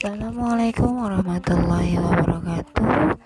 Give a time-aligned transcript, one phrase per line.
[0.00, 3.20] Assalamualaikum warahmatullahi wabarakatuh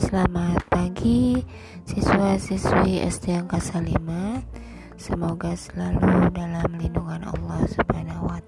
[0.00, 1.44] Selamat pagi
[1.84, 8.40] siswa-siswi SD Angka 5 Semoga selalu dalam lindungan Allah Subhanahu wa.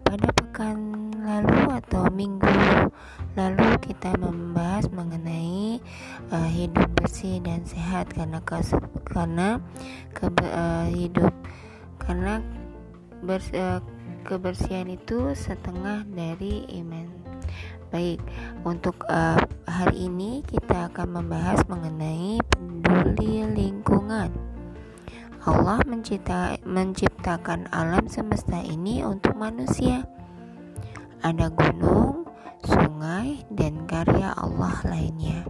[0.00, 2.88] Pada pekan lalu atau minggu
[3.36, 5.84] lalu kita membahas mengenai
[6.32, 8.40] uh, hidup bersih dan sehat karena
[9.04, 9.60] karena
[10.16, 11.36] ke, uh, hidup
[12.00, 12.40] karena
[13.20, 13.84] bers, uh,
[14.22, 17.08] kebersihan itu setengah dari iman.
[17.90, 18.22] Baik,
[18.62, 24.30] untuk uh, hari ini kita akan membahas mengenai peduli lingkungan.
[25.42, 30.06] Allah mencipta, menciptakan alam semesta ini untuk manusia.
[31.24, 32.30] Ada gunung,
[32.62, 35.48] sungai, dan karya Allah lainnya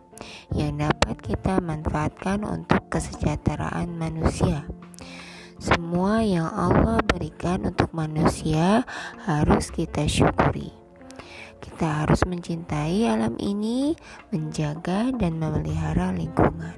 [0.56, 4.64] yang dapat kita manfaatkan untuk kesejahteraan manusia.
[5.60, 8.88] Semua yang Allah berikan untuk manusia
[9.28, 10.72] harus kita syukuri.
[11.60, 13.92] Kita harus mencintai alam ini,
[14.32, 16.72] menjaga dan memelihara lingkungan.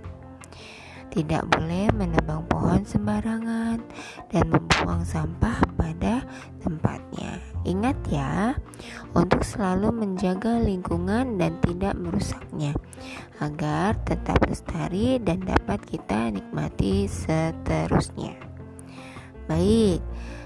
[1.14, 3.78] Tidak boleh menebang pohon sembarangan
[4.34, 6.26] dan membuang sampah pada
[6.58, 7.38] tempatnya.
[7.62, 8.58] Ingat ya,
[9.14, 12.74] untuk selalu menjaga lingkungan dan tidak merusaknya,
[13.38, 18.41] agar tetap lestari dan dapat kita nikmati seterusnya.
[19.50, 19.98] Baik,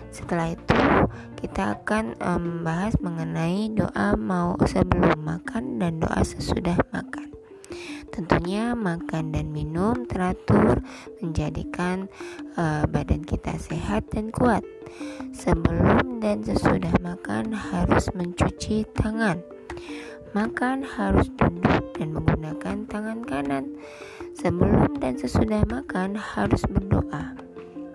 [0.09, 0.83] setelah itu
[1.37, 7.29] kita akan membahas mengenai doa mau sebelum makan dan doa sesudah makan.
[8.09, 10.81] Tentunya makan dan minum teratur
[11.21, 12.09] menjadikan
[12.57, 14.65] uh, badan kita sehat dan kuat.
[15.37, 19.45] Sebelum dan sesudah makan harus mencuci tangan.
[20.33, 23.77] Makan harus duduk dan menggunakan tangan kanan.
[24.33, 27.37] Sebelum dan sesudah makan harus berdoa.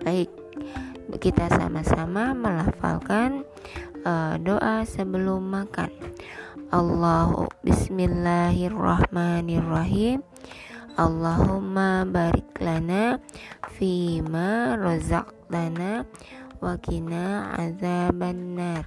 [0.06, 0.30] Baik,
[1.20, 3.44] kita sama-sama melafalkan
[4.06, 5.92] uh, doa sebelum makan.
[6.72, 10.24] Allahu Bismillahirrahmanirrahim.
[10.96, 13.16] Allahumma barik lana
[13.76, 16.04] fima razaqtana
[16.60, 18.84] wa qina azabannar.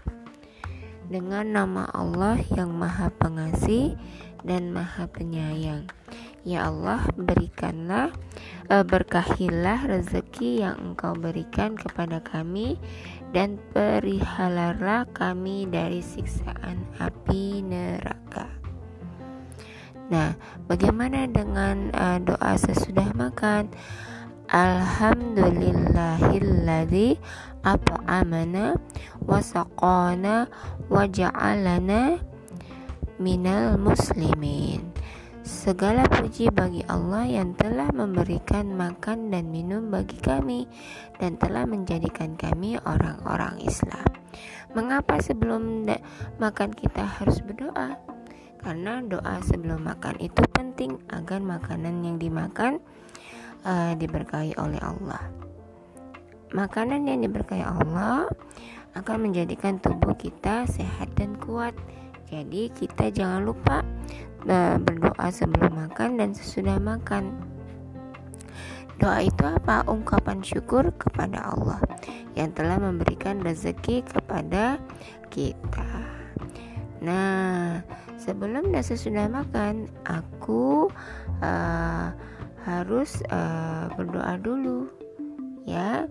[1.06, 3.94] Dengan nama Allah yang Maha Pengasih
[4.41, 5.85] dan Maha Penyayang.
[6.46, 8.14] Ya Allah, berikanlah
[8.70, 12.78] berkahilah rezeki yang Engkau berikan kepada kami
[13.36, 18.56] dan perihalalah kami dari siksaan api neraka.
[20.06, 20.38] Nah,
[20.70, 23.74] bagaimana dengan uh, doa sesudah makan?
[24.46, 27.18] Alhamdulillahilladzi
[27.66, 28.78] at'amana
[29.26, 30.46] wa saqana
[30.86, 32.22] wa ja'alana
[33.18, 34.94] minal muslimin.
[35.46, 40.66] Segala puji bagi Allah yang telah memberikan makan dan minum bagi kami
[41.22, 44.10] dan telah menjadikan kami orang-orang Islam.
[44.74, 45.86] Mengapa sebelum
[46.42, 47.94] makan kita harus berdoa?
[48.58, 52.82] Karena doa sebelum makan itu penting agar makanan yang dimakan
[53.62, 55.30] uh, diberkahi oleh Allah.
[56.58, 58.26] Makanan yang diberkahi Allah
[58.98, 61.78] akan menjadikan tubuh kita sehat dan kuat.
[62.30, 63.86] Jadi kita jangan lupa
[64.81, 67.34] berdoa sebelum makan dan sesudah makan.
[68.96, 69.84] Doa itu apa?
[69.91, 71.81] Ungkapan syukur kepada Allah
[72.38, 74.80] yang telah memberikan rezeki kepada
[75.28, 76.16] kita.
[77.03, 77.84] Nah,
[78.16, 80.88] sebelum dan sesudah makan, aku
[81.44, 82.08] uh,
[82.64, 84.88] harus uh, berdoa dulu,
[85.68, 86.08] ya.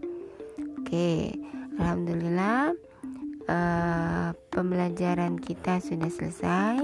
[0.78, 1.34] Oke,
[1.80, 2.76] alhamdulillah
[3.49, 6.81] uh, pembelajaran kita sudah selesai.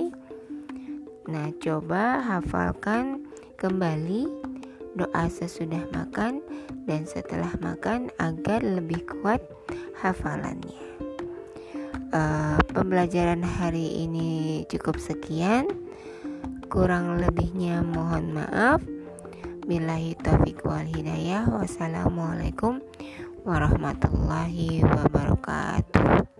[1.31, 3.28] Nah, coba hafalkan
[3.60, 4.26] kembali
[4.99, 6.43] doa sesudah makan
[6.88, 9.38] dan setelah makan agar lebih kuat
[10.03, 10.81] hafalannya.
[12.10, 15.70] Uh, pembelajaran hari ini cukup sekian.
[16.66, 18.82] Kurang lebihnya mohon maaf.
[19.66, 21.47] Billahi taufiq wal hidayah.
[21.47, 22.82] Wassalamualaikum
[23.46, 26.39] warahmatullahi wabarakatuh.